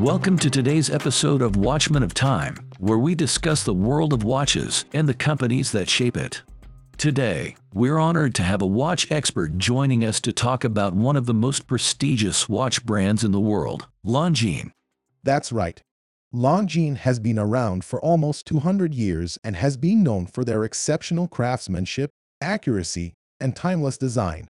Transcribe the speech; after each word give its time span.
Welcome 0.00 0.36
to 0.40 0.50
today's 0.50 0.90
episode 0.90 1.40
of 1.40 1.56
Watchmen 1.56 2.02
of 2.02 2.12
Time, 2.12 2.68
where 2.78 2.98
we 2.98 3.14
discuss 3.14 3.64
the 3.64 3.72
world 3.72 4.12
of 4.12 4.24
watches 4.24 4.84
and 4.92 5.08
the 5.08 5.14
companies 5.14 5.72
that 5.72 5.88
shape 5.88 6.18
it. 6.18 6.42
Today, 6.98 7.56
we're 7.72 7.96
honored 7.96 8.34
to 8.34 8.42
have 8.42 8.60
a 8.60 8.66
watch 8.66 9.10
expert 9.10 9.56
joining 9.56 10.04
us 10.04 10.20
to 10.20 10.34
talk 10.34 10.64
about 10.64 10.92
one 10.92 11.16
of 11.16 11.24
the 11.24 11.32
most 11.32 11.66
prestigious 11.66 12.46
watch 12.46 12.84
brands 12.84 13.24
in 13.24 13.32
the 13.32 13.40
world, 13.40 13.86
Longines. 14.04 14.70
That's 15.22 15.50
right. 15.50 15.80
Longines 16.30 16.98
has 16.98 17.18
been 17.18 17.38
around 17.38 17.82
for 17.82 17.98
almost 18.02 18.46
200 18.46 18.92
years 18.92 19.38
and 19.42 19.56
has 19.56 19.78
been 19.78 20.02
known 20.02 20.26
for 20.26 20.44
their 20.44 20.62
exceptional 20.64 21.26
craftsmanship, 21.26 22.10
accuracy, 22.42 23.14
and 23.40 23.56
timeless 23.56 23.96
design. 23.96 24.46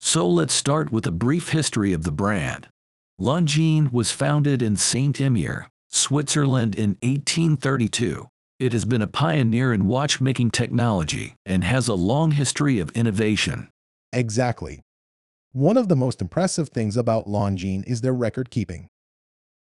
So 0.00 0.26
let's 0.26 0.54
start 0.54 0.90
with 0.90 1.06
a 1.06 1.12
brief 1.12 1.50
history 1.50 1.92
of 1.92 2.04
the 2.04 2.12
brand. 2.12 2.68
Longines 3.20 3.92
was 3.92 4.12
founded 4.12 4.62
in 4.62 4.76
Saint-Imier, 4.76 5.66
Switzerland 5.90 6.76
in 6.76 6.90
1832. 7.02 8.28
It 8.60 8.72
has 8.72 8.84
been 8.84 9.02
a 9.02 9.08
pioneer 9.08 9.72
in 9.72 9.88
watchmaking 9.88 10.52
technology 10.52 11.34
and 11.44 11.64
has 11.64 11.88
a 11.88 11.94
long 11.94 12.30
history 12.30 12.78
of 12.78 12.90
innovation. 12.90 13.70
Exactly. 14.12 14.82
One 15.50 15.76
of 15.76 15.88
the 15.88 15.96
most 15.96 16.22
impressive 16.22 16.68
things 16.68 16.96
about 16.96 17.26
Longines 17.26 17.88
is 17.88 18.02
their 18.02 18.14
record 18.14 18.50
keeping. 18.50 18.86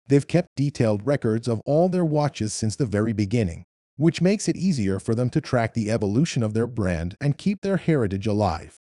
They've 0.07 0.27
kept 0.27 0.49
detailed 0.55 1.05
records 1.05 1.47
of 1.47 1.61
all 1.67 1.87
their 1.87 2.05
watches 2.05 2.51
since 2.51 2.75
the 2.75 2.87
very 2.87 3.13
beginning, 3.13 3.63
which 3.95 4.21
makes 4.21 4.47
it 4.47 4.57
easier 4.57 4.99
for 4.99 5.13
them 5.13 5.29
to 5.29 5.39
track 5.39 5.75
the 5.75 5.91
evolution 5.91 6.41
of 6.41 6.55
their 6.55 6.65
brand 6.65 7.15
and 7.21 7.37
keep 7.37 7.61
their 7.61 7.77
heritage 7.77 8.25
alive. 8.25 8.79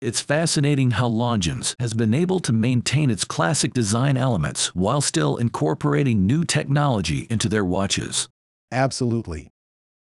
It's 0.00 0.20
fascinating 0.20 0.92
how 0.92 1.08
Longines 1.10 1.74
has 1.80 1.92
been 1.92 2.14
able 2.14 2.38
to 2.40 2.52
maintain 2.52 3.10
its 3.10 3.24
classic 3.24 3.74
design 3.74 4.16
elements 4.16 4.72
while 4.72 5.00
still 5.00 5.36
incorporating 5.36 6.24
new 6.24 6.44
technology 6.44 7.26
into 7.28 7.48
their 7.48 7.64
watches. 7.64 8.28
Absolutely. 8.70 9.48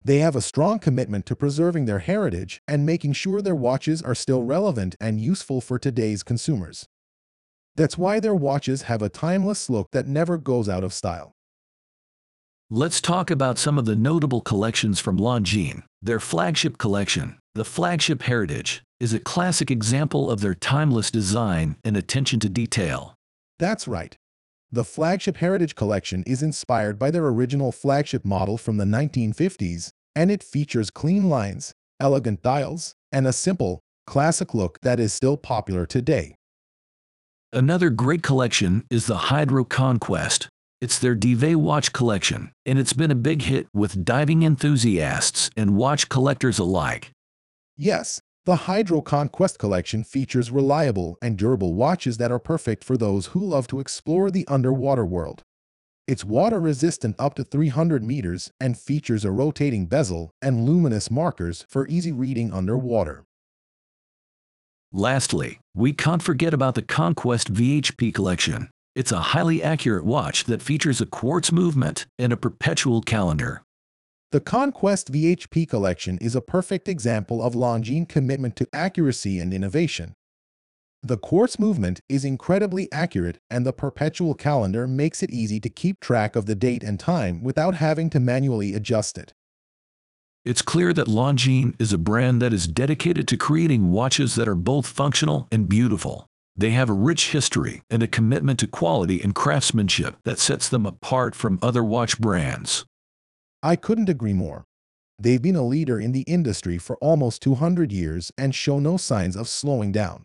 They 0.03 0.19
have 0.19 0.35
a 0.35 0.41
strong 0.41 0.77
commitment 0.77 1.25
to 1.25 1.35
preserving 1.35 1.85
their 1.85 1.99
heritage 1.99 2.61
and 2.67 2.85
making 2.85 3.13
sure 3.13 3.41
their 3.41 3.55
watches 3.55 4.03
are 4.03 4.13
still 4.13 4.43
relevant 4.43 4.95
and 5.01 5.19
useful 5.19 5.59
for 5.59 5.79
today's 5.79 6.21
consumers. 6.21 6.85
That's 7.75 7.97
why 7.97 8.19
their 8.19 8.35
watches 8.35 8.83
have 8.83 9.01
a 9.01 9.09
timeless 9.09 9.71
look 9.71 9.87
that 9.91 10.07
never 10.07 10.37
goes 10.37 10.69
out 10.69 10.83
of 10.83 10.93
style. 10.93 11.31
Let's 12.69 13.01
talk 13.01 13.31
about 13.31 13.57
some 13.57 13.79
of 13.79 13.85
the 13.85 13.95
notable 13.95 14.41
collections 14.41 14.99
from 14.99 15.17
Longines. 15.17 15.81
Their 15.99 16.19
flagship 16.19 16.77
collection, 16.77 17.39
the 17.55 17.65
Flagship 17.65 18.21
Heritage, 18.21 18.83
is 18.99 19.13
a 19.13 19.19
classic 19.19 19.71
example 19.71 20.29
of 20.29 20.41
their 20.41 20.53
timeless 20.53 21.09
design 21.09 21.77
and 21.83 21.95
attention 21.95 22.39
to 22.39 22.49
detail. 22.49 23.15
That's 23.57 23.87
right. 23.87 24.15
The 24.71 24.83
Flagship 24.83 25.37
Heritage 25.37 25.75
Collection 25.75 26.23
is 26.27 26.43
inspired 26.43 26.99
by 26.99 27.09
their 27.09 27.25
original 27.25 27.71
flagship 27.71 28.23
model 28.23 28.57
from 28.57 28.77
the 28.77 28.85
1950s, 28.85 29.89
and 30.15 30.29
it 30.29 30.43
features 30.43 30.89
clean 30.89 31.29
lines, 31.29 31.73
elegant 31.99 32.41
dials, 32.41 32.93
and 33.11 33.25
a 33.25 33.33
simple, 33.33 33.79
classic 34.05 34.53
look 34.53 34.79
that 34.81 34.99
is 34.99 35.13
still 35.13 35.37
popular 35.37 35.85
today. 35.85 36.35
Another 37.51 37.89
great 37.89 38.21
collection 38.21 38.85
is 38.91 39.07
the 39.07 39.17
Hydro 39.17 39.63
Conquest, 39.63 40.49
it's 40.81 40.97
their 40.97 41.15
Dive 41.15 41.55
watch 41.55 41.91
collection, 41.91 42.53
and 42.65 42.79
it's 42.79 42.93
been 42.93 43.11
a 43.11 43.15
big 43.15 43.41
hit 43.41 43.67
with 43.73 44.05
diving 44.05 44.43
enthusiasts 44.43 45.49
and 45.57 45.75
watch 45.75 46.07
collectors 46.07 46.57
alike. 46.57 47.11
Yes, 47.75 48.21
the 48.49 48.65
Hydro 48.65 49.01
Conquest 49.01 49.59
collection 49.59 50.03
features 50.03 50.49
reliable 50.49 51.19
and 51.21 51.37
durable 51.37 51.75
watches 51.75 52.17
that 52.17 52.31
are 52.31 52.39
perfect 52.39 52.83
for 52.83 52.97
those 52.97 53.27
who 53.27 53.39
love 53.39 53.67
to 53.67 53.79
explore 53.79 54.31
the 54.31 54.43
underwater 54.47 55.05
world. 55.05 55.43
It's 56.07 56.25
water-resistant 56.25 57.15
up 57.19 57.35
to 57.35 57.43
300 57.43 58.03
meters 58.03 58.49
and 58.59 58.75
features 58.75 59.23
a 59.23 59.29
rotating 59.29 59.85
bezel 59.85 60.31
and 60.41 60.65
luminous 60.65 61.11
markers 61.11 61.63
for 61.69 61.87
easy 61.89 62.11
reading 62.11 62.51
underwater. 62.51 63.23
Lastly, 64.91 65.59
we 65.75 65.93
can't 65.93 66.23
forget 66.23 66.51
about 66.51 66.73
the 66.73 66.81
Conquest 66.81 67.53
VHP 67.53 68.11
collection. 68.11 68.71
It's 68.95 69.11
a 69.11 69.19
highly 69.19 69.61
accurate 69.61 70.05
watch 70.05 70.45
that 70.45 70.63
features 70.63 70.99
a 70.99 71.05
quartz 71.05 71.51
movement 71.51 72.07
and 72.17 72.33
a 72.33 72.37
perpetual 72.37 73.03
calendar. 73.03 73.61
The 74.31 74.39
Conquest 74.39 75.11
VHP 75.11 75.67
collection 75.67 76.19
is 76.19 76.35
a 76.35 76.41
perfect 76.41 76.87
example 76.87 77.41
of 77.41 77.55
Longines' 77.55 78.07
commitment 78.07 78.55
to 78.57 78.67
accuracy 78.71 79.39
and 79.39 79.51
innovation. 79.51 80.13
The 81.01 81.17
quartz 81.17 81.57
movement 81.57 82.01
is 82.07 82.23
incredibly 82.23 82.91
accurate 82.91 83.39
and 83.49 83.65
the 83.65 83.73
perpetual 83.73 84.35
calendar 84.35 84.85
makes 84.85 85.23
it 85.23 85.31
easy 85.31 85.59
to 85.61 85.69
keep 85.69 85.99
track 85.99 86.35
of 86.35 86.45
the 86.45 86.53
date 86.53 86.83
and 86.83 86.99
time 86.99 87.41
without 87.41 87.73
having 87.75 88.11
to 88.11 88.19
manually 88.19 88.75
adjust 88.75 89.17
it. 89.17 89.33
It's 90.45 90.61
clear 90.61 90.93
that 90.93 91.07
Longines 91.07 91.73
is 91.81 91.91
a 91.91 91.97
brand 91.97 92.39
that 92.43 92.53
is 92.53 92.67
dedicated 92.67 93.27
to 93.29 93.37
creating 93.37 93.91
watches 93.91 94.35
that 94.35 94.47
are 94.47 94.53
both 94.53 94.85
functional 94.85 95.47
and 95.51 95.67
beautiful. 95.67 96.27
They 96.55 96.69
have 96.71 96.91
a 96.91 96.93
rich 96.93 97.31
history 97.31 97.81
and 97.89 98.03
a 98.03 98.07
commitment 98.07 98.59
to 98.59 98.67
quality 98.67 99.21
and 99.23 99.33
craftsmanship 99.33 100.17
that 100.23 100.37
sets 100.37 100.69
them 100.69 100.85
apart 100.85 101.33
from 101.33 101.57
other 101.63 101.83
watch 101.83 102.19
brands. 102.19 102.85
I 103.61 103.75
couldn't 103.75 104.09
agree 104.09 104.33
more. 104.33 104.65
They've 105.17 105.41
been 105.41 105.57
a 105.57 105.65
leader 105.65 105.99
in 105.99 106.13
the 106.13 106.21
industry 106.21 106.77
for 106.77 106.95
almost 106.97 107.41
200 107.41 107.91
years 107.91 108.31
and 108.37 108.55
show 108.55 108.79
no 108.79 108.95
signs 108.95 109.35
of 109.35 109.49
slowing 109.49 109.91
down. 109.91 110.23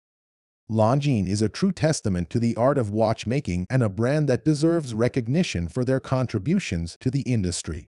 Longines 0.71 1.29
is 1.29 1.43
a 1.43 1.49
true 1.49 1.73
testament 1.73 2.31
to 2.31 2.39
the 2.39 2.57
art 2.57 2.79
of 2.79 2.91
watchmaking 2.91 3.67
and 3.69 3.83
a 3.83 3.89
brand 3.89 4.29
that 4.29 4.45
deserves 4.45 4.95
recognition 4.95 5.69
for 5.69 5.85
their 5.85 6.01
contributions 6.01 6.97
to 7.01 7.11
the 7.11 7.23
industry. 7.23 7.89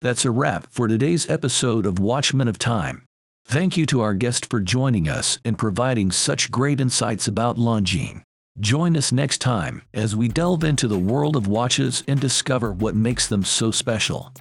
That's 0.00 0.24
a 0.24 0.30
wrap 0.30 0.68
for 0.70 0.86
today's 0.86 1.28
episode 1.28 1.84
of 1.84 1.98
Watchmen 1.98 2.46
of 2.46 2.58
Time. 2.58 3.04
Thank 3.44 3.76
you 3.76 3.86
to 3.86 4.00
our 4.00 4.14
guest 4.14 4.48
for 4.48 4.60
joining 4.60 5.08
us 5.08 5.38
and 5.44 5.58
providing 5.58 6.10
such 6.10 6.50
great 6.50 6.80
insights 6.80 7.26
about 7.26 7.56
Longines. 7.56 8.22
Join 8.60 8.96
us 8.96 9.10
next 9.10 9.38
time 9.38 9.82
as 9.92 10.14
we 10.14 10.28
delve 10.28 10.62
into 10.62 10.86
the 10.86 10.96
world 10.96 11.34
of 11.34 11.48
watches 11.48 12.04
and 12.06 12.20
discover 12.20 12.72
what 12.72 12.94
makes 12.94 13.26
them 13.26 13.42
so 13.42 13.72
special. 13.72 14.32